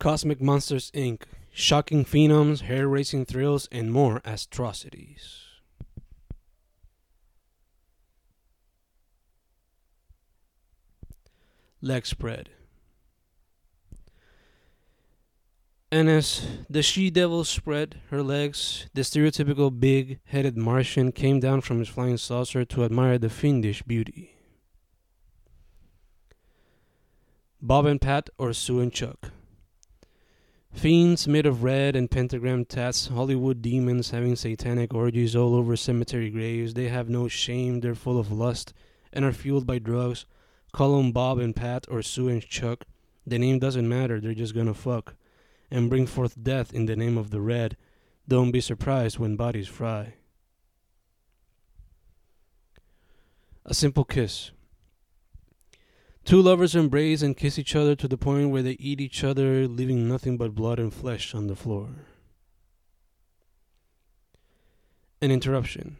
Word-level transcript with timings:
Cosmic 0.00 0.40
Monsters 0.40 0.90
Inc., 0.92 1.24
shocking 1.52 2.06
phenoms, 2.06 2.62
hair 2.62 2.88
raising 2.88 3.26
thrills, 3.26 3.68
and 3.70 3.92
more 3.92 4.22
atrocities. 4.24 5.42
Leg 11.82 12.06
spread. 12.06 12.48
And 15.92 16.08
as 16.08 16.46
the 16.70 16.82
she 16.82 17.10
devil 17.10 17.44
spread 17.44 18.00
her 18.08 18.22
legs, 18.22 18.86
the 18.94 19.02
stereotypical 19.02 19.78
big 19.78 20.20
headed 20.24 20.56
Martian 20.56 21.12
came 21.12 21.40
down 21.40 21.60
from 21.60 21.78
his 21.78 21.88
flying 21.88 22.16
saucer 22.16 22.64
to 22.64 22.84
admire 22.84 23.18
the 23.18 23.28
fiendish 23.28 23.82
beauty. 23.82 24.34
Bob 27.60 27.84
and 27.84 28.00
Pat, 28.00 28.30
or 28.38 28.54
Sue 28.54 28.80
and 28.80 28.92
Chuck. 28.92 29.32
Fiends 30.72 31.28
made 31.28 31.46
of 31.46 31.62
red 31.62 31.96
and 31.96 32.10
pentagram 32.10 32.64
tats, 32.64 33.08
Hollywood 33.08 33.60
demons 33.60 34.10
having 34.10 34.36
satanic 34.36 34.94
orgies 34.94 35.36
all 35.36 35.54
over 35.54 35.76
cemetery 35.76 36.30
graves. 36.30 36.74
They 36.74 36.88
have 36.88 37.08
no 37.08 37.28
shame, 37.28 37.80
they're 37.80 37.94
full 37.94 38.18
of 38.18 38.32
lust, 38.32 38.72
and 39.12 39.24
are 39.24 39.32
fueled 39.32 39.66
by 39.66 39.78
drugs. 39.78 40.26
Call 40.72 40.96
them 40.96 41.12
Bob 41.12 41.38
and 41.38 41.54
Pat, 41.54 41.86
or 41.90 42.02
Sue 42.02 42.28
and 42.28 42.42
Chuck. 42.42 42.84
The 43.26 43.38
name 43.38 43.58
doesn't 43.58 43.88
matter, 43.88 44.20
they're 44.20 44.32
just 44.32 44.54
gonna 44.54 44.74
fuck 44.74 45.16
and 45.70 45.90
bring 45.90 46.06
forth 46.06 46.42
death 46.42 46.72
in 46.72 46.86
the 46.86 46.96
name 46.96 47.16
of 47.16 47.30
the 47.30 47.40
red. 47.40 47.76
Don't 48.26 48.50
be 48.50 48.60
surprised 48.60 49.18
when 49.18 49.36
bodies 49.36 49.68
fry. 49.68 50.14
A 53.64 53.74
simple 53.74 54.04
kiss. 54.04 54.50
Two 56.30 56.40
lovers 56.40 56.76
embrace 56.76 57.22
and 57.22 57.36
kiss 57.36 57.58
each 57.58 57.74
other 57.74 57.96
to 57.96 58.06
the 58.06 58.16
point 58.16 58.50
where 58.50 58.62
they 58.62 58.76
eat 58.78 59.00
each 59.00 59.24
other, 59.24 59.66
leaving 59.66 60.06
nothing 60.06 60.36
but 60.36 60.54
blood 60.54 60.78
and 60.78 60.94
flesh 60.94 61.34
on 61.34 61.48
the 61.48 61.56
floor. 61.56 61.88
An 65.20 65.32
interruption. 65.32 65.96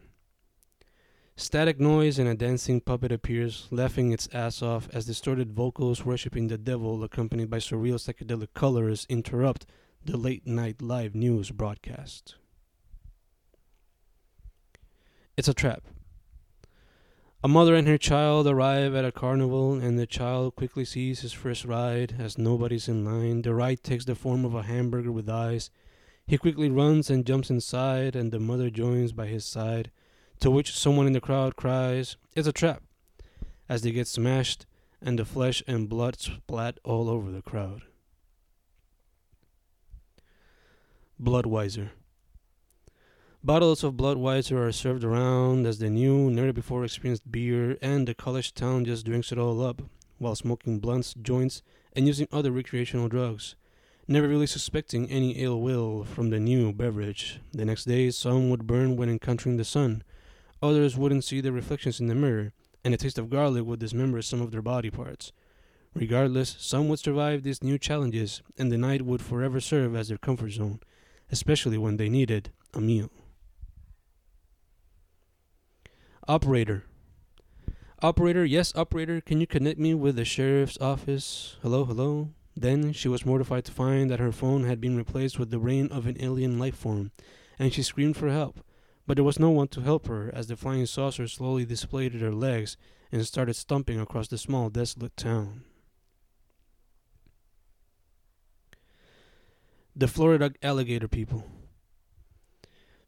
Static 1.35 1.81
noise 1.81 2.17
and 2.17 2.29
a 2.29 2.33
dancing 2.33 2.79
puppet 2.79 3.11
appears, 3.11 3.67
laughing 3.71 4.13
its 4.13 4.29
ass 4.31 4.61
off 4.61 4.87
as 4.93 5.05
distorted 5.05 5.51
vocals 5.51 6.05
worshipping 6.05 6.47
the 6.47 6.57
devil, 6.57 7.03
accompanied 7.03 7.49
by 7.49 7.57
surreal 7.57 7.95
psychedelic 7.95 8.53
colors, 8.53 9.05
interrupt 9.09 9.65
the 10.05 10.15
late 10.15 10.47
night 10.47 10.81
live 10.81 11.13
news 11.13 11.51
broadcast. 11.51 12.35
It's 15.35 15.49
a 15.49 15.53
trap. 15.53 15.83
A 17.43 17.47
mother 17.47 17.73
and 17.73 17.87
her 17.87 17.97
child 17.97 18.45
arrive 18.45 18.93
at 18.93 19.03
a 19.03 19.11
carnival, 19.11 19.73
and 19.73 19.97
the 19.97 20.05
child 20.05 20.55
quickly 20.55 20.85
sees 20.85 21.21
his 21.21 21.33
first 21.33 21.65
ride 21.65 22.15
as 22.19 22.37
nobody's 22.37 22.87
in 22.87 23.03
line. 23.03 23.41
The 23.41 23.55
ride 23.55 23.81
takes 23.81 24.05
the 24.05 24.13
form 24.13 24.45
of 24.45 24.53
a 24.53 24.61
hamburger 24.61 25.11
with 25.11 25.27
eyes. 25.27 25.71
He 26.27 26.37
quickly 26.37 26.69
runs 26.69 27.09
and 27.09 27.25
jumps 27.25 27.49
inside, 27.49 28.15
and 28.15 28.31
the 28.31 28.39
mother 28.39 28.69
joins 28.69 29.11
by 29.11 29.25
his 29.25 29.43
side 29.43 29.89
to 30.41 30.51
which 30.51 30.77
someone 30.77 31.07
in 31.07 31.13
the 31.13 31.21
crowd 31.21 31.55
cries, 31.55 32.17
It's 32.35 32.47
a 32.47 32.51
trap, 32.51 32.83
as 33.69 33.83
they 33.83 33.91
get 33.91 34.07
smashed 34.07 34.65
and 35.01 35.17
the 35.17 35.25
flesh 35.25 35.63
and 35.67 35.87
blood 35.87 36.19
splat 36.19 36.79
all 36.83 37.09
over 37.09 37.31
the 37.31 37.41
crowd. 37.41 37.83
Bloodweiser. 41.21 41.89
Bottles 43.43 43.83
of 43.83 43.95
Bloodweiser 43.95 44.57
are 44.67 44.71
served 44.71 45.03
around 45.03 45.65
as 45.65 45.79
the 45.79 45.89
new, 45.89 46.29
never 46.29 46.53
before 46.53 46.85
experienced 46.85 47.31
beer, 47.31 47.77
and 47.81 48.07
the 48.07 48.13
college 48.13 48.53
town 48.53 48.85
just 48.85 49.05
drinks 49.05 49.31
it 49.31 49.37
all 49.37 49.63
up 49.63 49.81
while 50.19 50.35
smoking 50.35 50.79
blunts, 50.79 51.15
joints, 51.15 51.63
and 51.93 52.05
using 52.05 52.27
other 52.31 52.51
recreational 52.51 53.07
drugs, 53.07 53.55
never 54.07 54.27
really 54.27 54.45
suspecting 54.45 55.09
any 55.09 55.31
ill 55.31 55.59
will 55.59 56.03
from 56.03 56.29
the 56.29 56.39
new 56.39 56.71
beverage. 56.71 57.39
The 57.51 57.65
next 57.65 57.85
day, 57.85 58.11
some 58.11 58.49
would 58.51 58.67
burn 58.67 58.95
when 58.95 59.09
encountering 59.09 59.57
the 59.57 59.65
sun, 59.65 60.03
Others 60.63 60.95
wouldn't 60.95 61.23
see 61.23 61.41
their 61.41 61.51
reflections 61.51 61.99
in 61.99 62.05
the 62.05 62.13
mirror, 62.13 62.53
and 62.83 62.93
a 62.93 62.97
taste 62.97 63.17
of 63.17 63.31
garlic 63.31 63.65
would 63.65 63.79
dismember 63.79 64.21
some 64.21 64.41
of 64.41 64.51
their 64.51 64.61
body 64.61 64.91
parts. 64.91 65.31
Regardless, 65.95 66.55
some 66.59 66.87
would 66.87 66.99
survive 66.99 67.41
these 67.41 67.63
new 67.63 67.79
challenges, 67.79 68.43
and 68.59 68.71
the 68.71 68.77
night 68.77 69.01
would 69.01 69.21
forever 69.21 69.59
serve 69.59 69.95
as 69.95 70.09
their 70.09 70.19
comfort 70.19 70.51
zone, 70.51 70.79
especially 71.31 71.79
when 71.79 71.97
they 71.97 72.09
needed 72.09 72.51
a 72.75 72.79
meal. 72.79 73.09
Operator. 76.27 76.83
Operator, 78.03 78.45
yes, 78.45 78.71
operator, 78.75 79.21
can 79.21 79.41
you 79.41 79.47
connect 79.47 79.79
me 79.79 79.95
with 79.95 80.15
the 80.15 80.23
sheriff's 80.23 80.77
office? 80.79 81.57
Hello, 81.63 81.83
hello? 81.83 82.29
Then 82.55 82.93
she 82.93 83.07
was 83.07 83.25
mortified 83.25 83.65
to 83.65 83.71
find 83.71 84.11
that 84.11 84.19
her 84.19 84.31
phone 84.31 84.65
had 84.65 84.79
been 84.79 84.95
replaced 84.95 85.39
with 85.39 85.49
the 85.49 85.57
brain 85.57 85.87
of 85.91 86.05
an 86.05 86.17
alien 86.19 86.59
life 86.59 86.75
form, 86.75 87.11
and 87.57 87.73
she 87.73 87.81
screamed 87.81 88.17
for 88.17 88.29
help. 88.29 88.63
But 89.07 89.15
there 89.15 89.23
was 89.23 89.39
no 89.39 89.49
one 89.49 89.67
to 89.69 89.81
help 89.81 90.07
her 90.07 90.29
as 90.33 90.45
the 90.45 90.55
flying 90.55 90.85
saucer 90.85 91.27
slowly 91.27 91.65
displayed 91.65 92.13
her 92.13 92.31
legs 92.31 92.77
and 93.11 93.25
started 93.25 93.55
stumping 93.55 93.99
across 93.99 94.27
the 94.27 94.37
small, 94.37 94.69
desolate 94.69 95.17
town. 95.17 95.63
The 99.95 100.07
Florida 100.07 100.53
alligator 100.61 101.07
people. 101.07 101.45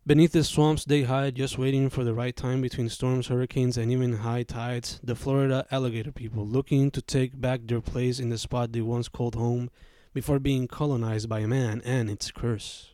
Beneath 0.05 0.33
the 0.33 0.43
swamps 0.43 0.83
they 0.83 1.03
hide, 1.03 1.35
just 1.35 1.57
waiting 1.57 1.89
for 1.89 2.03
the 2.03 2.13
right 2.13 2.35
time 2.35 2.59
between 2.59 2.89
storms, 2.89 3.27
hurricanes, 3.27 3.77
and 3.77 3.89
even 3.89 4.17
high 4.17 4.43
tides. 4.43 4.99
The 5.01 5.15
Florida 5.15 5.65
alligator 5.71 6.11
people, 6.11 6.45
looking 6.45 6.91
to 6.91 7.01
take 7.01 7.39
back 7.39 7.61
their 7.63 7.79
place 7.79 8.19
in 8.19 8.27
the 8.27 8.37
spot 8.37 8.73
they 8.73 8.81
once 8.81 9.07
called 9.07 9.35
home 9.35 9.69
before 10.13 10.39
being 10.39 10.67
colonized 10.67 11.29
by 11.29 11.39
a 11.39 11.47
man 11.47 11.81
and 11.85 12.09
its 12.09 12.31
curse. 12.31 12.93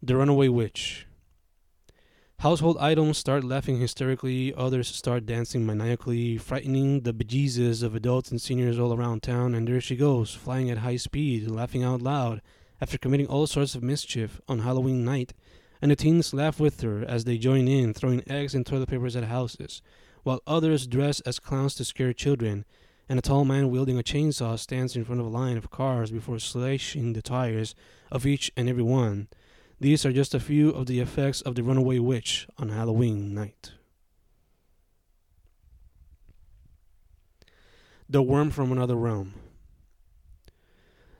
The 0.00 0.16
Runaway 0.16 0.46
Witch. 0.46 1.08
Household 2.38 2.76
items 2.78 3.18
start 3.18 3.42
laughing 3.42 3.80
hysterically, 3.80 4.54
others 4.54 4.86
start 4.86 5.26
dancing 5.26 5.66
maniacally, 5.66 6.36
frightening 6.36 7.00
the 7.00 7.12
bejesus 7.12 7.82
of 7.82 7.96
adults 7.96 8.30
and 8.30 8.40
seniors 8.40 8.78
all 8.78 8.94
around 8.94 9.24
town, 9.24 9.56
and 9.56 9.66
there 9.66 9.80
she 9.80 9.96
goes, 9.96 10.32
flying 10.32 10.70
at 10.70 10.78
high 10.78 10.96
speed, 10.96 11.50
laughing 11.50 11.82
out 11.82 12.00
loud, 12.00 12.42
after 12.80 12.98
committing 12.98 13.26
all 13.26 13.46
sorts 13.46 13.74
of 13.74 13.82
mischief 13.82 14.40
on 14.48 14.60
Halloween 14.60 15.04
night, 15.04 15.32
and 15.80 15.90
the 15.90 15.96
teens 15.96 16.34
laugh 16.34 16.58
with 16.58 16.80
her 16.80 17.04
as 17.04 17.24
they 17.24 17.38
join 17.38 17.68
in, 17.68 17.94
throwing 17.94 18.22
eggs 18.28 18.54
and 18.54 18.64
toilet 18.64 18.88
papers 18.88 19.16
at 19.16 19.24
houses, 19.24 19.82
while 20.22 20.42
others 20.46 20.86
dress 20.86 21.20
as 21.20 21.38
clowns 21.38 21.74
to 21.74 21.84
scare 21.84 22.12
children, 22.12 22.64
and 23.08 23.18
a 23.18 23.22
tall 23.22 23.44
man 23.44 23.70
wielding 23.70 23.98
a 23.98 24.02
chainsaw 24.02 24.58
stands 24.58 24.96
in 24.96 25.04
front 25.04 25.20
of 25.20 25.26
a 25.26 25.30
line 25.30 25.56
of 25.56 25.70
cars 25.70 26.10
before 26.10 26.38
slashing 26.38 27.12
the 27.12 27.22
tires 27.22 27.74
of 28.10 28.26
each 28.26 28.50
and 28.56 28.68
every 28.68 28.82
one 28.82 29.28
these 29.78 30.06
are 30.06 30.12
just 30.12 30.34
a 30.34 30.40
few 30.40 30.70
of 30.70 30.86
the 30.86 31.00
effects 31.00 31.42
of 31.42 31.54
the 31.54 31.62
runaway 31.62 31.98
witch 31.98 32.48
on 32.56 32.70
Halloween 32.70 33.34
night. 33.34 33.72
The 38.08 38.22
worm 38.22 38.50
from 38.50 38.72
another 38.72 38.96
realm. 38.96 39.34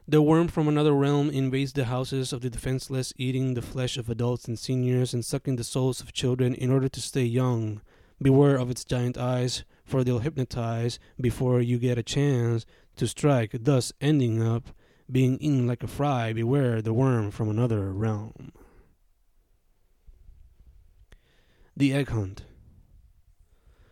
The 0.08 0.22
worm 0.22 0.46
from 0.46 0.68
another 0.68 0.92
realm 0.92 1.30
invades 1.30 1.72
the 1.72 1.86
houses 1.86 2.32
of 2.32 2.40
the 2.40 2.48
defenseless, 2.48 3.12
eating 3.16 3.54
the 3.54 3.62
flesh 3.62 3.96
of 3.96 4.08
adults 4.08 4.46
and 4.46 4.56
seniors 4.56 5.12
and 5.12 5.24
sucking 5.24 5.56
the 5.56 5.64
souls 5.64 6.00
of 6.00 6.12
children 6.12 6.54
in 6.54 6.70
order 6.70 6.88
to 6.88 7.00
stay 7.00 7.24
young. 7.24 7.80
Beware 8.22 8.56
of 8.56 8.70
its 8.70 8.84
giant 8.84 9.18
eyes, 9.18 9.64
for 9.84 10.04
they'll 10.04 10.20
hypnotize 10.20 11.00
before 11.20 11.60
you 11.60 11.78
get 11.78 11.98
a 11.98 12.04
chance 12.04 12.64
to 12.94 13.08
strike, 13.08 13.50
thus 13.52 13.92
ending 14.00 14.40
up 14.40 14.68
being 15.10 15.38
eaten 15.38 15.66
like 15.66 15.82
a 15.82 15.88
fry, 15.88 16.32
beware 16.32 16.80
the 16.80 16.94
worm 16.94 17.32
from 17.32 17.48
another 17.48 17.92
realm. 17.92 18.52
The 21.76 21.92
Egg 21.92 22.10
Hunt. 22.10 22.44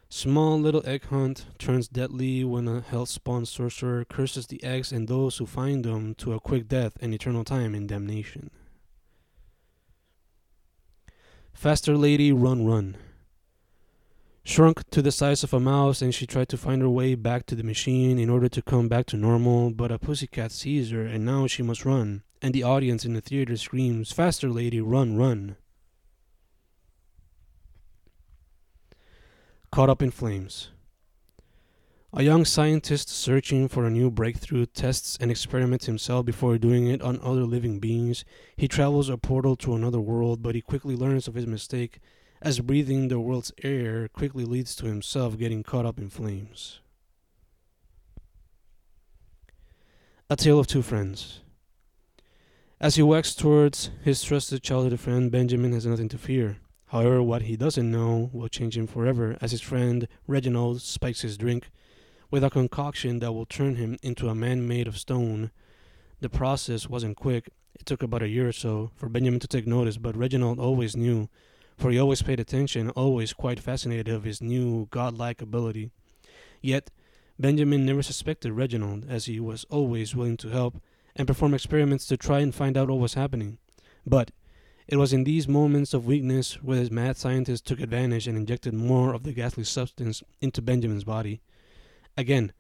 Small 0.09 0.61
little 0.61 0.87
egg 0.87 1.05
hunt 1.07 1.47
turns 1.59 1.89
deadly 1.89 2.45
when 2.45 2.69
a 2.69 2.81
hell 2.81 3.07
spawn 3.07 3.47
sorcerer 3.47 4.05
curses 4.05 4.47
the 4.47 4.63
eggs 4.63 4.93
and 4.93 5.09
those 5.09 5.39
who 5.39 5.47
find 5.47 5.85
them 5.85 6.15
to 6.17 6.33
a 6.33 6.41
quick 6.41 6.69
death 6.69 6.97
and 7.01 7.13
eternal 7.13 7.45
time 7.45 7.75
in 7.75 7.87
damnation. 7.87 8.51
Faster 11.53 11.97
lady, 11.97 12.33
run, 12.33 12.67
run 12.67 12.97
shrunk 14.45 14.89
to 14.91 15.01
the 15.01 15.11
size 15.11 15.43
of 15.43 15.55
a 15.55 15.61
mouse 15.61 16.03
and 16.03 16.15
she 16.15 16.27
tried 16.27 16.51
to 16.51 16.57
find 16.57 16.83
her 16.83 16.89
way 16.89 17.15
back 17.15 17.47
to 17.47 17.55
the 17.55 17.63
machine 17.63 18.19
in 18.19 18.29
order 18.29 18.49
to 18.49 18.61
come 18.61 18.89
back 18.89 19.07
to 19.07 19.17
normal, 19.17 19.71
but 19.71 19.91
a 19.91 19.99
pussycat 19.99 20.53
sees 20.53 20.91
her 20.91 21.05
and 21.05 21.25
now 21.25 21.47
she 21.47 21.63
must 21.63 21.85
run, 21.85 22.23
and 22.43 22.55
the 22.55 22.63
audience 22.63 23.07
in 23.07 23.15
the 23.15 23.23
theater 23.23 23.57
screams, 23.57 24.13
Faster, 24.13 24.51
lady, 24.51 24.81
run, 24.81 25.17
run. 25.17 25.57
Caught 29.75 29.91
up 29.91 30.03
in 30.03 30.13
flames. 30.13 30.69
A 32.13 32.23
young 32.23 32.45
scientist 32.45 33.09
searching 33.09 33.67
for 33.67 33.85
a 33.85 33.91
new 33.91 34.09
breakthrough 34.09 34.67
tests 34.67 35.19
and 35.21 35.33
experiments 35.33 35.87
himself 35.87 36.25
before 36.25 36.59
doing 36.59 36.87
it 36.87 37.03
on 37.03 37.19
other 37.25 37.43
living 37.43 37.81
beings. 37.81 38.25
He 38.57 38.69
travels 38.69 39.09
a 39.09 39.19
portal 39.19 39.57
to 39.57 39.75
another 39.75 39.99
world, 39.99 40.45
but 40.45 40.55
he 40.55 40.61
quickly 40.61 40.95
learns 40.95 41.27
of 41.27 41.35
his 41.35 41.49
mistake 41.49 41.99
as 42.41 42.61
breathing 42.61 43.09
the 43.09 43.19
world's 43.19 43.51
air 43.65 44.07
quickly 44.07 44.45
leads 44.45 44.77
to 44.77 44.87
himself 44.87 45.37
getting 45.37 45.65
caught 45.65 45.87
up 45.87 45.99
in 45.99 46.09
flames. 46.09 46.79
A 50.31 50.37
Tale 50.37 50.61
of 50.61 50.69
Two 50.69 50.83
Friends. 50.83 51.41
As 52.81 52.95
he 52.95 53.03
walks 53.03 53.35
towards 53.35 53.91
his 54.05 54.23
trusted 54.23 54.63
childhood 54.63 55.01
friend, 55.01 55.33
Benjamin 55.33 55.73
has 55.73 55.85
nothing 55.85 56.09
to 56.11 56.17
fear. 56.17 56.59
However, 56.87 57.23
what 57.23 57.43
he 57.43 57.57
doesn't 57.57 57.91
know 57.91 58.31
will 58.33 58.49
change 58.49 58.77
him 58.77 58.87
forever 58.87 59.37
as 59.41 59.51
his 59.51 59.61
friend 59.61 60.07
Reginald 60.27 60.81
spikes 60.83 61.23
his 61.23 61.37
drink 61.37 61.71
with 62.31 62.45
a 62.45 62.51
concoction 62.51 63.21
that 63.21 63.33
will 63.33 63.47
turn 63.47 63.77
him 63.77 63.97
into 64.03 64.29
a 64.29 64.35
man 64.35 64.67
made 64.67 64.87
of 64.87 64.99
stone. 64.99 65.51
The 66.21 66.29
process 66.29 66.89
wasn't 66.89 67.17
quick. 67.17 67.51
It 67.75 67.87
took 67.87 68.03
about 68.03 68.23
a 68.23 68.29
year 68.29 68.49
or 68.49 68.53
so 68.53 68.91
for 68.97 69.09
Benjamin 69.09 69.41
to 69.41 69.49
take 69.49 69.67
notice, 69.67 69.97
but 69.97 70.17
Reginald 70.17 70.59
always 70.59 70.97
knew, 70.97 71.29
for 71.77 71.91
he 71.91 71.99
always 71.99 72.23
paid 72.23 72.41
attention, 72.41 72.91
always 72.91 73.33
quite 73.33 73.61
fascinated 73.61 74.09
of 74.09 74.25
his 74.25 74.41
new 74.41 74.87
godlike 74.91 75.43
ability. 75.43 75.91
Yet, 76.61 76.91
Benjamin 77.39 77.85
never 77.85 78.03
suspected 78.03 78.53
Reginald, 78.53 79.07
as 79.09 79.27
he 79.27 79.41
was 79.41 79.65
always 79.71 80.15
willing 80.15 80.37
to 80.39 80.49
help 80.49 80.81
and 81.17 81.27
perform 81.27 81.55
experiments 81.55 82.07
to 82.07 82.17
try 82.17 82.41
and 82.41 82.55
find 82.55 82.77
out 82.77 82.89
what 82.89 83.01
was 83.01 83.15
happening. 83.15 83.59
But 84.07 84.31
it 84.87 84.97
was 84.97 85.13
in 85.13 85.25
these 85.25 85.49
moments 85.49 85.95
of 85.95 86.07
weakness 86.07 86.63
where 86.63 86.79
his 86.79 86.91
mad 86.91 87.17
scientist 87.17 87.67
took 87.67 87.81
advantage 87.81 88.27
and 88.27 88.37
injected 88.37 88.75
more 88.75 89.15
of 89.15 89.23
the 89.23 89.33
ghastly 89.33 89.65
substance 89.65 90.23
into 90.41 90.61
Benjamin's 90.61 91.05
body. 91.05 91.41
Again, 92.17 92.53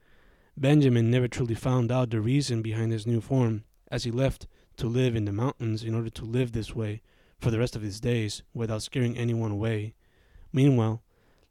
Benjamin 0.57 1.11
never 1.11 1.29
truly 1.29 1.55
found 1.55 1.93
out 1.93 2.11
the 2.11 2.21
reason 2.21 2.63
behind 2.63 2.93
his 2.93 3.07
new 3.07 3.21
form, 3.21 3.65
as 3.91 4.05
he 4.05 4.11
left 4.11 4.47
to 4.77 4.87
live 4.87 5.15
in 5.15 5.27
the 5.27 5.33
mountains 5.33 5.85
in 5.85 5.95
order 5.95 6.11
to 6.11 6.25
live 6.25 6.53
this 6.53 6.75
way 6.75 7.03
for 7.39 7.51
the 7.51 7.59
rest 7.59 7.77
of 7.77 7.83
his 7.83 8.01
days 8.01 8.43
without 8.55 8.83
scaring 8.83 9.17
anyone 9.19 9.51
away. 9.51 9.95
Meanwhile, 10.53 11.03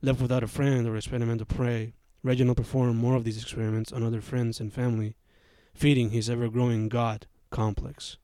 left 0.02 0.22
without 0.22 0.44
a 0.44 0.48
friend 0.48 0.88
or 0.88 0.96
experimental 0.96 1.46
prey, 1.46 1.94
Reginald 2.24 2.58
performed 2.58 2.96
more 2.96 3.16
of 3.16 3.26
these 3.26 3.42
experiments 3.42 3.92
on 3.92 4.02
other 4.02 4.22
friends 4.22 4.60
and 4.60 4.74
family, 4.74 5.16
feeding 5.74 6.10
his 6.10 6.30
ever 6.30 6.50
growing 6.50 6.90
God 6.90 7.28
complex. 7.52 8.18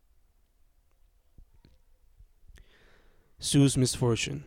Sue's 3.41 3.77
misfortune. 3.77 4.43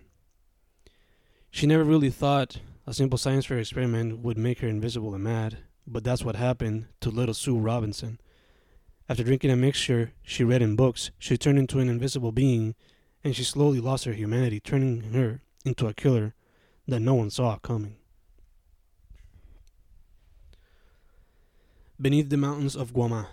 She 1.51 1.67
never 1.67 1.83
really 1.83 2.11
thought 2.11 2.59
a 2.87 2.93
simple 2.93 3.17
science 3.17 3.47
fair 3.47 3.59
experiment 3.59 4.19
would 4.19 4.37
make 4.37 4.59
her 4.59 4.69
invisible 4.69 5.15
and 5.15 5.25
mad, 5.25 5.59
but 5.87 6.05
that's 6.05 6.23
what 6.23 6.37
happened 6.37 6.89
to 7.01 7.09
little 7.09 7.33
Sue 7.33 7.59
Robinson. 7.59 8.21
After 9.09 9.25
drinking 9.25 9.51
a 9.51 9.57
mixture 9.57 10.13
she 10.23 10.45
read 10.45 10.61
in 10.61 10.77
books, 10.77 11.11
she 11.19 11.39
turned 11.39 11.59
into 11.59 11.79
an 11.79 11.89
invisible 11.89 12.33
being, 12.33 12.75
and 13.25 13.35
she 13.35 13.45
slowly 13.45 13.81
lost 13.81 14.05
her 14.05 14.13
humanity, 14.13 14.61
turning 14.61 15.01
her 15.15 15.41
into 15.65 15.87
a 15.87 15.95
killer 15.95 16.35
that 16.87 17.01
no 17.01 17.15
one 17.15 17.31
saw 17.31 17.57
coming. 17.57 17.97
Beneath 21.99 22.29
the 22.29 22.37
mountains 22.37 22.77
of 22.77 22.93
Guamá. 22.93 23.29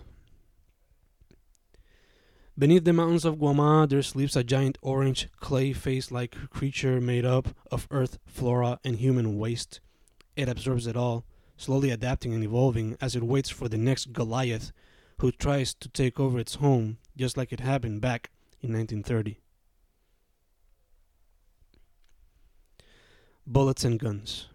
Beneath 2.59 2.83
the 2.83 2.91
mountains 2.91 3.23
of 3.23 3.37
Guamá, 3.37 3.87
there 3.87 4.01
sleeps 4.01 4.35
a 4.35 4.43
giant 4.43 4.77
orange, 4.81 5.29
clay 5.39 5.71
face 5.71 6.11
like 6.11 6.35
creature 6.49 6.99
made 6.99 7.23
up 7.23 7.47
of 7.71 7.87
earth, 7.89 8.19
flora, 8.25 8.81
and 8.83 8.97
human 8.97 9.37
waste. 9.37 9.79
It 10.35 10.49
absorbs 10.49 10.85
it 10.85 10.97
all, 10.97 11.23
slowly 11.55 11.89
adapting 11.89 12.33
and 12.33 12.43
evolving 12.43 12.97
as 12.99 13.15
it 13.15 13.23
waits 13.23 13.49
for 13.49 13.69
the 13.69 13.77
next 13.77 14.11
Goliath 14.11 14.73
who 15.19 15.31
tries 15.31 15.73
to 15.75 15.87
take 15.87 16.19
over 16.19 16.37
its 16.37 16.55
home, 16.55 16.97
just 17.15 17.37
like 17.37 17.53
it 17.53 17.61
happened 17.61 18.01
back 18.01 18.29
in 18.59 18.73
1930. 18.73 19.39
Bullets 23.47 23.85
and 23.85 23.97
guns. 23.97 24.49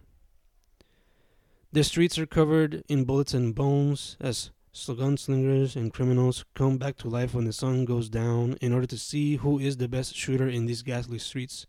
The 1.72 1.82
streets 1.82 2.18
are 2.18 2.26
covered 2.26 2.84
in 2.86 3.04
bullets 3.04 3.32
and 3.32 3.54
bones 3.54 4.18
as 4.20 4.50
gunslingers 4.74 5.76
and 5.76 5.92
criminals 5.92 6.44
come 6.54 6.78
back 6.78 6.96
to 6.96 7.08
life 7.08 7.32
when 7.32 7.44
the 7.44 7.52
sun 7.52 7.84
goes 7.84 8.08
down 8.08 8.58
in 8.60 8.72
order 8.72 8.88
to 8.88 8.98
see 8.98 9.36
who 9.36 9.58
is 9.58 9.76
the 9.76 9.86
best 9.88 10.16
shooter 10.16 10.48
in 10.48 10.66
these 10.66 10.82
ghastly 10.82 11.18
streets. 11.18 11.66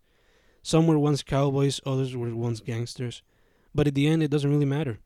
Some 0.63 0.87
were 0.87 0.97
once 0.97 1.21
cowboys, 1.21 1.79
others 1.85 2.15
were 2.15 2.35
once 2.35 2.61
gangsters. 2.61 3.21
But 3.75 3.87
at 3.87 3.93
the 3.93 4.07
end, 4.07 4.23
it 4.23 4.31
doesn't 4.31 4.49
really 4.49 4.65
matter. 4.65 4.97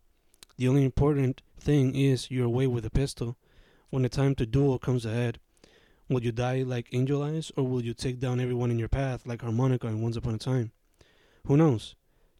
The 0.57 0.69
only 0.69 0.86
important 0.86 1.42
thing 1.60 1.94
is 1.94 2.31
you're 2.31 2.46
away 2.46 2.68
with 2.68 2.86
a 2.86 2.90
pistol. 2.90 3.36
When 3.90 4.04
the 4.04 4.10
time 4.10 4.34
to 4.36 4.45
duel 4.45 4.80
comes 4.80 5.06
ahead, 5.06 5.40
will 6.07 6.24
you 6.24 6.31
die 6.31 6.62
like 6.62 6.88
Angel 6.94 7.22
Eyes, 7.22 7.52
or 7.57 7.68
will 7.68 7.84
you 7.84 7.94
take 7.94 8.19
down 8.19 8.40
everyone 8.40 8.72
in 8.72 8.80
your 8.80 8.88
path 8.88 9.28
like 9.28 9.42
Harmonica 9.42 9.88
in 9.88 10.02
Once 10.02 10.16
Upon 10.16 10.36
a 10.36 10.38
Time? 10.38 10.72
Who 11.48 11.57
knows? 11.57 11.95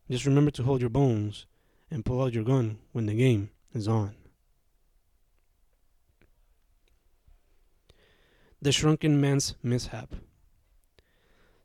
Just 0.10 0.26
remember 0.26 0.52
to 0.52 0.64
hold 0.64 0.80
your 0.80 0.90
bones 0.90 1.48
and 1.92 2.06
pull 2.06 2.22
out 2.24 2.34
your 2.34 2.46
gun 2.46 2.80
when 2.94 3.08
the 3.08 3.14
game 3.14 3.50
is 3.74 3.88
on. 3.88 4.16
The 8.62 8.74
Shrunken 8.74 9.22
Man's 9.22 9.56
Mishap. 9.64 10.16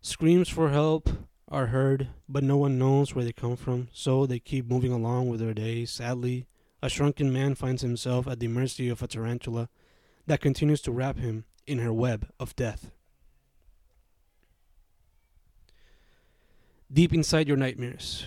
Screams 0.01 0.49
for 0.49 0.71
help 0.71 1.11
are 1.49 1.67
heard, 1.67 2.11
but 2.29 2.45
no 2.45 2.57
one 2.57 2.79
knows 2.79 3.13
where 3.17 3.25
they 3.25 3.33
come 3.33 3.57
from, 3.57 3.89
so 3.93 4.27
they 4.27 4.39
keep 4.39 4.71
moving 4.71 4.93
along 4.93 5.29
with 5.29 5.41
their 5.41 5.55
day. 5.55 5.87
Sadly, 5.87 6.47
a 6.81 6.89
shrunken 6.89 7.33
man 7.33 7.57
finds 7.57 7.83
himself 7.83 8.29
at 8.29 8.39
the 8.39 8.47
mercy 8.47 8.89
of 8.89 9.03
a 9.03 9.09
tarantula 9.09 9.69
that 10.29 10.41
continues 10.41 10.81
to 10.83 10.93
wrap 10.93 11.19
him 11.19 11.47
in 11.67 11.81
her 11.81 11.93
web 11.93 12.29
of 12.39 12.55
death. 12.55 12.93
Deep 16.93 17.13
inside 17.13 17.49
your 17.49 17.57
nightmares. 17.57 18.27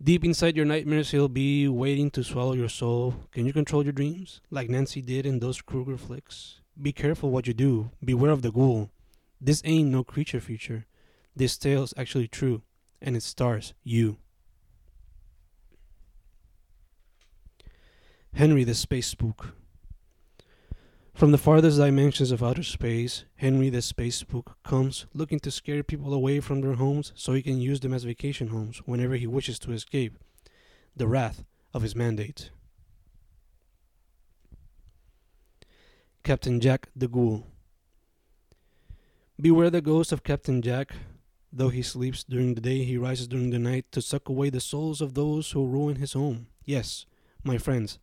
Deep 0.00 0.24
inside 0.24 0.56
your 0.56 0.66
nightmares, 0.66 1.10
he'll 1.10 1.28
be 1.28 1.66
waiting 1.66 2.12
to 2.12 2.22
swallow 2.22 2.52
your 2.52 2.68
soul. 2.68 3.16
Can 3.32 3.44
you 3.44 3.52
control 3.52 3.82
your 3.82 3.92
dreams, 3.92 4.40
like 4.52 4.70
Nancy 4.70 5.02
did 5.02 5.26
in 5.26 5.40
those 5.40 5.60
Krueger 5.60 5.96
flicks? 5.96 6.61
Be 6.80 6.92
careful 6.92 7.30
what 7.30 7.46
you 7.46 7.54
do. 7.54 7.90
Beware 8.04 8.30
of 8.30 8.42
the 8.42 8.50
ghoul. 8.50 8.90
This 9.40 9.62
ain't 9.64 9.90
no 9.90 10.04
creature 10.04 10.40
feature. 10.40 10.86
This 11.34 11.56
tale's 11.56 11.94
actually 11.96 12.28
true, 12.28 12.62
and 13.00 13.16
it 13.16 13.22
stars 13.22 13.74
you. 13.82 14.18
Henry 18.34 18.64
the 18.64 18.74
Space 18.74 19.08
Spook. 19.08 19.54
From 21.14 21.30
the 21.30 21.38
farthest 21.38 21.76
dimensions 21.76 22.30
of 22.30 22.42
outer 22.42 22.62
space, 22.62 23.24
Henry 23.36 23.68
the 23.68 23.82
Space 23.82 24.16
Spook 24.16 24.56
comes 24.64 25.06
looking 25.12 25.38
to 25.40 25.50
scare 25.50 25.82
people 25.82 26.14
away 26.14 26.40
from 26.40 26.62
their 26.62 26.74
homes 26.74 27.12
so 27.14 27.34
he 27.34 27.42
can 27.42 27.60
use 27.60 27.80
them 27.80 27.92
as 27.92 28.04
vacation 28.04 28.48
homes 28.48 28.78
whenever 28.86 29.16
he 29.16 29.26
wishes 29.26 29.58
to 29.60 29.72
escape 29.72 30.18
the 30.96 31.06
wrath 31.06 31.44
of 31.74 31.82
his 31.82 31.94
mandate. 31.94 32.50
Captain 36.24 36.60
Jack 36.60 36.88
the 36.94 37.08
Ghoul. 37.08 37.48
Beware 39.40 39.70
the 39.70 39.80
ghost 39.80 40.12
of 40.12 40.22
Captain 40.22 40.62
Jack. 40.62 40.94
Though 41.52 41.70
he 41.70 41.82
sleeps 41.82 42.22
during 42.22 42.54
the 42.54 42.60
day, 42.60 42.84
he 42.84 42.96
rises 42.96 43.26
during 43.26 43.50
the 43.50 43.58
night 43.58 43.90
to 43.90 44.00
suck 44.00 44.28
away 44.28 44.48
the 44.48 44.60
souls 44.60 45.00
of 45.00 45.14
those 45.14 45.50
who 45.50 45.66
ruin 45.66 45.96
his 45.96 46.12
home. 46.12 46.46
Yes, 46.64 47.06
my 47.42 47.58
friends, 47.58 47.98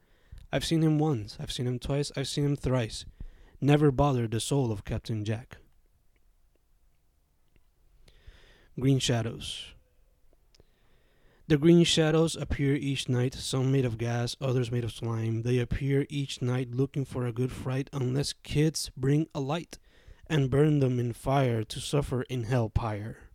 I've 0.52 0.66
seen 0.66 0.84
him 0.84 1.00
once, 1.00 1.38
I've 1.40 1.52
seen 1.52 1.66
him 1.66 1.80
twice, 1.80 2.12
I've 2.18 2.28
seen 2.28 2.44
him 2.44 2.58
thrice. 2.58 3.06
Never 3.62 3.90
bothered 3.90 4.32
the 4.32 4.42
soul 4.42 4.70
of 4.70 4.84
Captain 4.84 5.24
Jack. 5.24 5.56
Green 8.78 9.00
Shadows. 9.00 9.76
The 11.50 11.58
green 11.58 11.84
shadows 11.84 12.36
appear 12.36 12.76
each 12.76 13.10
night, 13.10 13.34
some 13.34 13.72
made 13.72 13.84
of 13.84 13.98
gas, 13.98 14.36
others 14.40 14.72
made 14.72 14.84
of 14.84 14.92
slime. 14.92 15.42
They 15.42 15.58
appear 15.58 16.06
each 16.08 16.44
night 16.44 16.76
looking 16.76 17.06
for 17.06 17.26
a 17.26 17.32
good 17.32 17.52
fright, 17.52 17.90
unless 17.92 18.34
kids 18.34 18.92
bring 18.96 19.26
a 19.34 19.40
light 19.40 19.80
and 20.28 20.52
burn 20.52 20.78
them 20.78 21.00
in 21.00 21.12
fire 21.12 21.64
to 21.64 21.80
suffer 21.80 22.22
in 22.30 22.44
hellfire. 22.44 23.32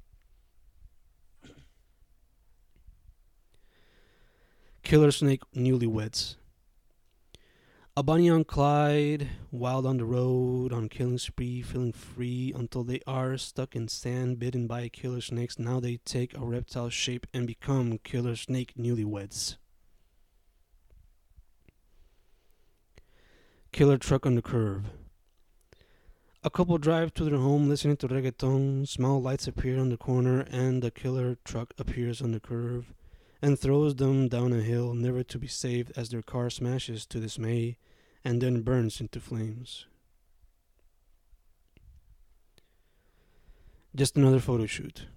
Killer 4.85 5.11
Snake 5.11 5.43
Newlyweds. 5.53 6.37
A 7.97 8.03
Bonnie 8.03 8.27
and 8.27 8.45
Clyde, 8.45 9.29
wild 9.53 9.87
on 9.87 9.99
the 9.99 10.05
road, 10.05 10.73
on 10.73 10.89
killing 10.89 11.17
spree, 11.17 11.63
feeling 11.63 11.93
free 11.93 12.53
until 12.53 12.83
they 12.83 12.99
are 13.07 13.37
stuck 13.39 13.77
in 13.77 13.87
sand, 13.87 14.41
bitten 14.41 14.67
by 14.67 14.89
killer 14.89 15.21
snakes. 15.21 15.61
Now 15.61 15.79
they 15.79 15.99
take 15.99 16.37
a 16.37 16.41
reptile 16.41 16.91
shape 16.91 17.25
and 17.33 17.47
become 17.47 17.99
killer 18.03 18.35
snake 18.35 18.73
newlyweds. 18.77 19.59
Killer 23.71 23.97
truck 23.97 24.27
on 24.27 24.35
the 24.35 24.43
Curve. 24.43 24.87
A 26.43 26.51
couple 26.51 26.77
drive 26.79 27.15
to 27.15 27.25
their 27.25 27.39
home 27.39 27.69
listening 27.69 27.97
to 27.99 28.09
reggaeton. 28.09 28.89
Small 28.89 29.23
lights 29.23 29.47
appear 29.47 29.79
on 29.79 29.91
the 29.91 29.97
corner, 29.97 30.41
and 30.51 30.83
the 30.83 30.91
killer 30.91 31.39
truck 31.45 31.73
appears 31.79 32.21
on 32.21 32.33
the 32.33 32.41
curve 32.41 32.93
and 33.45 33.59
throws 33.59 33.95
them 33.97 34.27
down 34.27 34.55
a 34.55 34.63
hill, 34.63 34.95
never 34.95 35.23
to 35.23 35.39
be 35.39 35.47
saved 35.47 35.93
as 35.99 36.09
their 36.09 36.23
car 36.23 36.49
smashes 36.49 37.05
to 37.05 37.21
dismay 37.21 37.77
and 38.25 38.41
then 38.41 38.63
burns 38.63 39.03
into 39.03 39.21
flames. 39.21 39.85
Just 43.95 44.17
another 44.17 44.41
photo 44.41 44.65
shoot. 44.65 45.09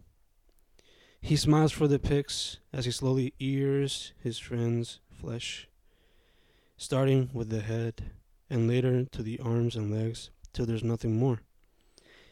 He 1.22 1.38
smiles 1.38 1.72
for 1.72 1.88
the 1.88 2.00
pics 2.00 2.60
as 2.74 2.84
he 2.84 2.92
slowly 2.92 3.34
ears 3.40 4.12
his 4.22 4.38
friend's 4.38 5.00
flesh, 5.10 5.70
starting 6.76 7.30
with 7.32 7.50
the 7.50 7.62
head, 7.62 8.12
and 8.50 8.68
later 8.68 9.06
to 9.06 9.24
the 9.24 9.40
arms 9.40 9.78
and 9.78 9.90
legs, 9.90 10.32
till 10.52 10.66
there's 10.66 10.84
nothing 10.84 11.16
more. 11.16 11.44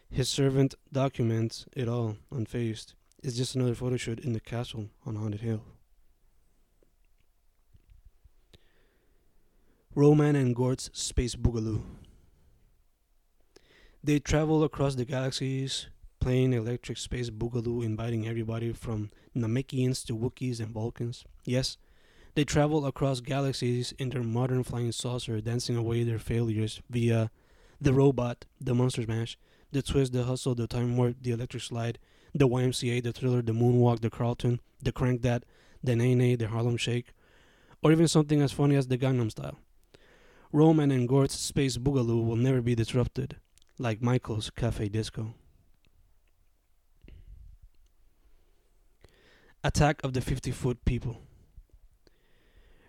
His 0.10 0.28
servant 0.28 0.76
documents 0.92 1.66
it 1.74 1.88
all, 1.88 2.18
unfazed. 2.34 2.96
It's 3.24 3.38
just 3.38 3.56
another 3.56 3.76
photo 3.76 3.96
shoot 3.96 4.20
in 4.20 4.34
the 4.34 4.42
castle 4.42 4.90
on 5.06 5.16
Haunted 5.16 5.40
Hill. 5.40 5.64
Roman 9.98 10.36
and 10.36 10.54
Gort's 10.54 10.90
Space 10.92 11.38
Boogaloo. 11.38 11.82
They 14.04 14.20
travel 14.20 14.62
across 14.66 14.96
the 14.96 15.06
galaxies, 15.06 15.88
playing 16.20 16.52
electric 16.52 16.98
space 16.98 17.30
boogaloo, 17.30 17.82
inviting 17.82 18.28
everybody 18.28 18.74
from 18.74 19.10
Namekians 19.34 20.06
to 20.08 20.18
Wookiees 20.18 20.60
and 20.60 20.72
Vulcans. 20.72 21.24
Yes, 21.46 21.78
they 22.36 22.44
travel 22.44 22.86
across 22.86 23.22
galaxies 23.22 23.94
in 23.98 24.10
their 24.10 24.22
modern 24.22 24.64
flying 24.64 24.92
saucer, 24.92 25.40
dancing 25.40 25.78
away 25.78 26.04
their 26.04 26.20
failures 26.20 26.82
via 26.90 27.32
the 27.80 27.94
robot, 27.94 28.44
the 28.60 28.76
Monster 28.76 29.06
Mash, 29.08 29.38
the 29.72 29.82
twist, 29.82 30.12
the 30.12 30.26
hustle, 30.26 30.56
the 30.56 30.68
time 30.68 30.98
warp, 30.98 31.16
the 31.22 31.32
electric 31.32 31.64
slide, 31.64 32.00
the 32.34 32.50
YMCA, 32.50 33.02
the 33.02 33.14
thriller, 33.14 33.42
the 33.42 33.54
moonwalk, 33.54 34.02
the 34.02 34.10
Carlton, 34.10 34.60
the 34.84 34.92
crank 34.92 35.22
that, 35.22 35.46
the 35.82 35.96
nay 35.96 36.16
nay 36.16 36.36
the 36.36 36.50
Harlem 36.50 36.76
shake, 36.76 37.14
or 37.82 37.94
even 37.94 38.10
something 38.10 38.42
as 38.42 38.52
funny 38.52 38.76
as 38.76 38.88
the 38.88 38.98
Gangnam 38.98 39.32
style. 39.32 39.58
Roman 40.56 40.90
and 40.90 41.06
Gort's 41.06 41.38
space 41.38 41.78
boogaloo 41.78 42.26
will 42.26 42.38
never 42.38 42.62
be 42.62 42.76
disrupted, 42.76 43.36
like 43.78 44.02
Michael's 44.02 44.50
cafe 44.50 44.88
disco. 44.88 45.34
Attack 49.66 50.02
of 50.02 50.14
the 50.14 50.22
50 50.22 50.52
foot 50.52 50.86
people. 50.86 51.18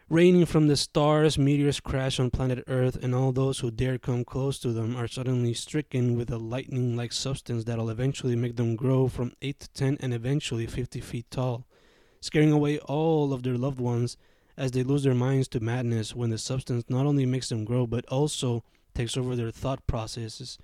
Raining 0.09 0.47
from 0.47 0.69
the 0.69 0.77
stars, 0.77 1.37
meteors 1.37 1.81
crash 1.81 2.21
on 2.21 2.31
planet 2.31 2.63
Earth, 2.69 3.03
and 3.03 3.13
all 3.13 3.33
those 3.33 3.59
who 3.59 3.73
dare 3.73 3.99
come 3.99 4.25
close 4.25 4.61
to 4.61 4.71
them 4.73 4.95
are 4.97 5.09
suddenly 5.09 5.53
stricken 5.53 6.17
with 6.17 6.31
a 6.31 6.39
lightning 6.39 6.95
like 6.95 7.13
substance 7.13 7.65
that'll 7.65 7.91
eventually 7.91 8.37
make 8.37 8.55
them 8.55 8.77
grow 8.77 9.09
from 9.09 9.33
8 9.43 9.59
to 9.59 9.69
10 9.71 9.97
and 9.99 10.15
eventually 10.15 10.69
50 10.69 11.01
feet 11.01 11.29
tall, 11.33 11.67
scaring 12.21 12.53
away 12.53 12.79
all 12.79 13.33
of 13.33 13.43
their 13.43 13.59
loved 13.59 13.81
ones 13.81 14.17
as 14.57 14.71
they 14.71 14.83
lose 14.83 15.03
their 15.03 15.15
minds 15.15 15.49
to 15.49 15.61
madness 15.61 16.15
when 16.15 16.31
the 16.31 16.39
substance 16.39 16.85
not 16.89 17.07
only 17.07 17.27
makes 17.27 17.49
them 17.49 17.65
grow 17.65 17.87
but 17.87 18.07
also 18.07 18.65
takes 18.95 19.17
over 19.17 19.37
their 19.37 19.51
thought 19.51 19.87
processes, 19.87 20.59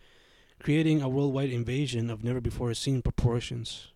creating 0.58 1.02
a 1.02 1.08
worldwide 1.08 1.50
invasion 1.50 2.08
of 2.08 2.24
never 2.24 2.40
before 2.40 2.72
seen 2.72 3.02
proportions. 3.02 3.88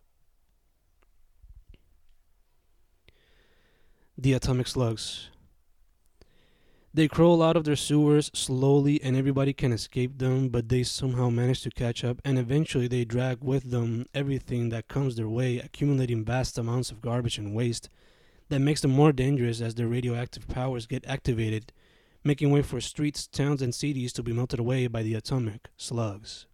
The 4.19 4.35
atomic 4.35 4.67
slugs. 4.67 5.31
They 6.93 7.09
crawl 7.09 7.43
out 7.43 7.57
of 7.57 7.65
their 7.65 7.76
sewers 7.76 8.31
slowly 8.33 9.03
and 9.03 9.15
everybody 9.17 9.53
can 9.53 9.71
escape 9.71 10.17
them, 10.17 10.49
but 10.49 10.71
they 10.71 10.83
somehow 10.83 11.29
manage 11.29 11.61
to 11.62 11.71
catch 11.71 12.03
up 12.03 12.23
and 12.25 12.38
eventually 12.38 12.88
they 12.88 13.05
drag 13.05 13.45
with 13.45 13.71
them 13.71 14.07
everything 14.15 14.71
that 14.71 14.88
comes 14.88 15.17
their 15.17 15.29
way, 15.29 15.59
accumulating 15.59 16.25
vast 16.25 16.57
amounts 16.57 16.91
of 16.91 17.03
garbage 17.03 17.37
and 17.37 17.55
waste 17.55 17.91
that 18.49 18.61
makes 18.61 18.81
them 18.81 18.91
more 18.91 19.12
dangerous 19.12 19.61
as 19.61 19.75
their 19.75 19.88
radioactive 19.88 20.47
powers 20.49 20.87
get 20.87 21.07
activated, 21.07 21.73
making 22.23 22.50
way 22.50 22.62
for 22.62 22.81
streets, 22.81 23.26
towns, 23.26 23.62
and 23.62 23.75
cities 23.75 24.12
to 24.12 24.23
be 24.23 24.33
melted 24.33 24.61
away 24.61 24.87
by 24.87 25.03
the 25.03 25.15
atomic 25.15 25.69
slugs. 25.76 26.47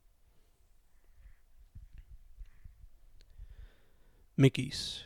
Mickey's. 4.37 5.05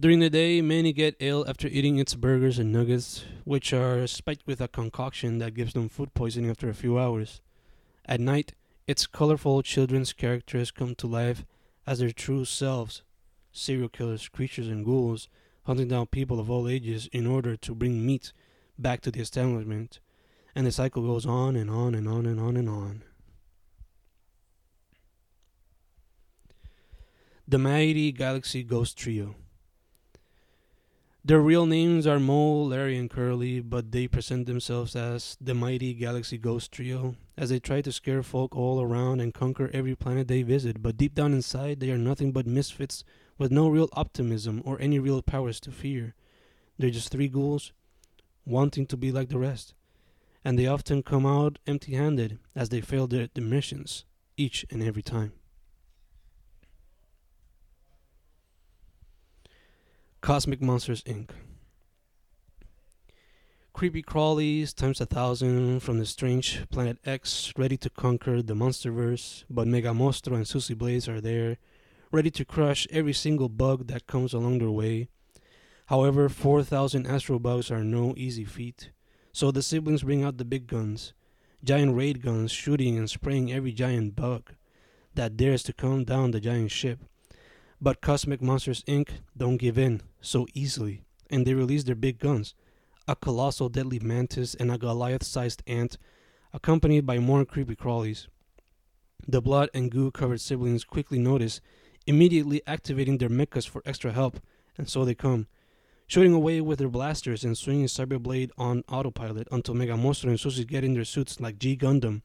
During 0.00 0.20
the 0.20 0.30
day, 0.30 0.60
many 0.62 0.92
get 0.92 1.16
ill 1.18 1.44
after 1.48 1.66
eating 1.66 1.98
its 1.98 2.14
burgers 2.14 2.60
and 2.60 2.72
nuggets, 2.72 3.24
which 3.42 3.72
are 3.72 4.06
spiked 4.06 4.46
with 4.46 4.60
a 4.60 4.68
concoction 4.68 5.38
that 5.38 5.54
gives 5.54 5.72
them 5.72 5.88
food 5.88 6.14
poisoning 6.14 6.50
after 6.50 6.68
a 6.68 6.74
few 6.74 6.98
hours. 6.98 7.40
At 8.04 8.20
night, 8.20 8.52
its 8.86 9.08
colorful 9.08 9.60
children's 9.62 10.12
characters 10.12 10.70
come 10.70 10.94
to 10.94 11.08
life 11.08 11.44
as 11.84 11.98
their 11.98 12.12
true 12.12 12.44
selves 12.44 13.02
serial 13.52 13.88
killers, 13.88 14.28
creatures, 14.28 14.68
and 14.68 14.84
ghouls 14.84 15.28
hunting 15.64 15.88
down 15.88 16.06
people 16.06 16.40
of 16.40 16.50
all 16.50 16.66
ages 16.68 17.08
in 17.12 17.26
order 17.26 17.54
to 17.54 17.74
bring 17.74 18.04
meat 18.04 18.32
back 18.78 19.00
to 19.02 19.10
the 19.10 19.20
establishment. 19.20 20.00
And 20.54 20.66
the 20.66 20.72
cycle 20.72 21.02
goes 21.02 21.26
on 21.26 21.56
and 21.56 21.70
on 21.70 21.94
and 21.94 22.08
on 22.08 22.26
and 22.26 22.40
on 22.40 22.56
and 22.56 22.68
on. 22.68 23.04
The 27.46 27.58
Mighty 27.58 28.12
Galaxy 28.12 28.62
Ghost 28.62 28.96
Trio. 28.98 29.34
Their 31.24 31.40
real 31.40 31.66
names 31.66 32.06
are 32.06 32.18
Moe, 32.18 32.62
Larry, 32.62 32.96
and 32.96 33.10
Curly, 33.10 33.60
but 33.60 33.92
they 33.92 34.08
present 34.08 34.46
themselves 34.46 34.96
as 34.96 35.36
the 35.38 35.52
Mighty 35.52 35.92
Galaxy 35.92 36.38
Ghost 36.38 36.72
Trio 36.72 37.16
as 37.36 37.50
they 37.50 37.60
try 37.60 37.82
to 37.82 37.92
scare 37.92 38.22
folk 38.22 38.56
all 38.56 38.80
around 38.80 39.20
and 39.20 39.34
conquer 39.34 39.70
every 39.74 39.94
planet 39.94 40.28
they 40.28 40.42
visit. 40.42 40.82
But 40.82 40.96
deep 40.96 41.14
down 41.14 41.34
inside, 41.34 41.80
they 41.80 41.90
are 41.90 41.98
nothing 41.98 42.32
but 42.32 42.46
misfits 42.46 43.04
with 43.38 43.52
no 43.52 43.68
real 43.68 43.88
optimism 43.92 44.60
or 44.64 44.80
any 44.80 44.98
real 44.98 45.22
powers 45.22 45.60
to 45.60 45.70
fear. 45.70 46.14
They're 46.78 46.90
just 46.90 47.10
three 47.10 47.28
ghouls 47.28 47.72
wanting 48.44 48.86
to 48.86 48.96
be 48.96 49.12
like 49.12 49.28
the 49.28 49.38
rest, 49.38 49.74
and 50.44 50.58
they 50.58 50.66
often 50.66 51.02
come 51.02 51.24
out 51.24 51.58
empty 51.66 51.94
handed 51.94 52.38
as 52.54 52.68
they 52.68 52.80
fail 52.80 53.06
their, 53.06 53.28
their 53.32 53.44
missions 53.44 54.04
each 54.36 54.66
and 54.70 54.82
every 54.82 55.02
time. 55.02 55.32
Cosmic 60.20 60.60
Monsters 60.60 61.02
Inc. 61.04 61.30
Creepy 63.72 64.02
crawlies 64.02 64.74
times 64.74 65.00
a 65.00 65.06
thousand 65.06 65.80
from 65.80 66.00
the 66.00 66.06
strange 66.06 66.68
planet 66.68 66.98
X, 67.04 67.52
ready 67.56 67.76
to 67.76 67.88
conquer 67.88 68.42
the 68.42 68.54
monsterverse, 68.54 69.44
but 69.48 69.68
Mega 69.68 69.90
Monstro 69.90 70.34
and 70.34 70.48
Susie 70.48 70.74
Blaze 70.74 71.08
are 71.08 71.20
there, 71.20 71.58
ready 72.10 72.30
to 72.30 72.44
crush 72.44 72.86
every 72.90 73.12
single 73.12 73.48
bug 73.48 73.86
that 73.88 74.06
comes 74.06 74.32
along 74.32 74.58
their 74.58 74.70
way. 74.70 75.08
However, 75.86 76.28
4,000 76.28 77.06
astro 77.06 77.38
bugs 77.38 77.70
are 77.70 77.84
no 77.84 78.14
easy 78.16 78.44
feat, 78.44 78.90
so 79.32 79.50
the 79.50 79.62
siblings 79.62 80.02
bring 80.02 80.22
out 80.22 80.36
the 80.36 80.44
big 80.44 80.66
guns, 80.66 81.12
giant 81.64 81.96
raid 81.96 82.22
guns 82.22 82.50
shooting 82.52 82.96
and 82.96 83.08
spraying 83.08 83.52
every 83.52 83.72
giant 83.72 84.16
bug 84.16 84.52
that 85.14 85.36
dares 85.36 85.62
to 85.64 85.72
come 85.72 86.04
down 86.04 86.30
the 86.30 86.40
giant 86.40 86.70
ship. 86.70 87.00
But 87.80 88.00
Cosmic 88.00 88.42
Monsters 88.42 88.82
Inc. 88.84 89.08
don't 89.36 89.56
give 89.56 89.78
in 89.78 90.02
so 90.20 90.46
easily, 90.54 91.02
and 91.30 91.46
they 91.46 91.54
release 91.54 91.84
their 91.84 91.94
big 91.94 92.18
guns 92.18 92.54
a 93.08 93.16
colossal 93.16 93.70
deadly 93.70 93.98
mantis 93.98 94.54
and 94.54 94.70
a 94.70 94.76
Goliath 94.76 95.24
sized 95.24 95.62
ant, 95.66 95.96
accompanied 96.52 97.06
by 97.06 97.18
more 97.18 97.44
creepy 97.46 97.74
crawlies. 97.74 98.26
The 99.26 99.40
blood 99.40 99.70
and 99.72 99.90
goo 99.90 100.10
covered 100.10 100.42
siblings 100.42 100.84
quickly 100.84 101.18
notice, 101.18 101.62
immediately 102.08 102.62
activating 102.66 103.18
their 103.18 103.28
mechas 103.28 103.68
for 103.68 103.82
extra 103.84 104.12
help, 104.12 104.40
and 104.78 104.88
so 104.88 105.04
they 105.04 105.14
come, 105.14 105.46
shooting 106.06 106.32
away 106.32 106.60
with 106.60 106.78
their 106.78 106.88
blasters 106.88 107.44
and 107.44 107.56
swinging 107.56 107.86
Cyberblade 107.86 108.50
on 108.56 108.82
autopilot 108.88 109.46
until 109.52 109.74
Mega 109.74 109.96
Monster 109.96 110.28
and 110.28 110.40
Susie 110.40 110.64
get 110.64 110.84
in 110.84 110.94
their 110.94 111.04
suits 111.04 111.38
like 111.38 111.58
G 111.58 111.76
Gundam, 111.76 112.22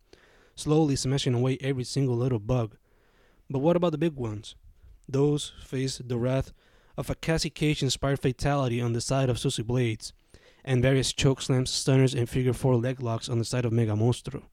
slowly 0.56 0.96
smashing 0.96 1.34
away 1.34 1.58
every 1.60 1.84
single 1.84 2.16
little 2.16 2.40
bug. 2.40 2.78
But 3.50 3.60
what 3.60 3.76
about 3.76 3.92
the 3.92 3.98
big 3.98 4.16
ones? 4.16 4.56
Those 5.10 5.52
face 5.62 6.02
the 6.04 6.18
wrath 6.18 6.54
of 6.96 7.10
a 7.10 7.16
Cassie 7.16 7.50
Cage 7.50 7.84
inspired 7.84 8.22
fatality 8.22 8.80
on 8.80 8.94
the 8.94 9.02
side 9.02 9.30
of 9.30 9.38
Susie 9.38 9.64
Blades, 9.64 10.14
and 10.64 10.82
various 10.82 11.12
choke 11.12 11.42
slams, 11.42 11.70
stunners, 11.70 12.14
and 12.14 12.30
figure 12.30 12.54
four 12.54 12.78
leg 12.78 13.02
locks 13.02 13.28
on 13.28 13.38
the 13.38 13.44
side 13.44 13.66
of 13.66 13.74
Mega 13.74 13.94
Monstro. 13.94 14.44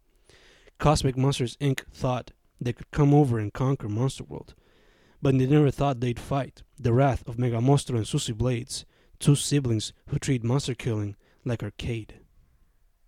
Cosmic 0.78 1.16
Monsters 1.16 1.56
Inc. 1.58 1.84
thought 1.92 2.32
they 2.60 2.72
could 2.72 2.90
come 2.90 3.14
over 3.14 3.38
and 3.38 3.52
conquer 3.52 3.88
Monster 3.88 4.24
World, 4.24 4.54
but 5.22 5.36
they 5.38 5.46
never 5.46 5.70
thought 5.70 6.00
they'd 6.00 6.18
fight 6.18 6.62
the 6.78 6.92
wrath 6.92 7.26
of 7.28 7.38
Mega 7.38 7.58
Monstro 7.58 7.96
and 7.96 8.06
Susie 8.06 8.32
Blades, 8.32 8.84
two 9.18 9.34
siblings 9.34 9.92
who 10.08 10.18
treat 10.18 10.42
monster 10.44 10.74
killing 10.74 11.16
like 11.44 11.62
arcade. 11.62 12.19